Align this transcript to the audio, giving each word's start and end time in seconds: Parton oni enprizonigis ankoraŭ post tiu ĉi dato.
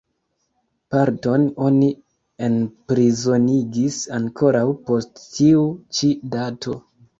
Parton 0.95 1.43
oni 1.65 1.89
enprizonigis 2.47 4.01
ankoraŭ 4.19 4.65
post 4.91 5.23
tiu 5.37 5.63
ĉi 5.99 6.13
dato. 6.37 6.79